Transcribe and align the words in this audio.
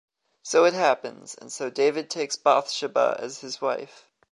So 0.41 0.65
it 0.65 0.73
happens, 0.73 1.35
and 1.35 1.51
so 1.53 1.69
David 1.69 2.09
takes 2.09 2.35
Bath-sheba 2.35 3.17
as 3.19 3.41
his 3.41 3.61
wife. 3.61 4.05